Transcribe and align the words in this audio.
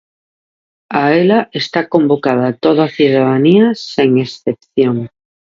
A 0.99 1.01
ela 1.21 1.39
está 1.61 1.81
convocada 1.93 2.57
toda 2.63 2.81
a 2.85 2.93
cidadanía 2.97 3.67
sen 3.93 4.09
excepción. 4.25 4.97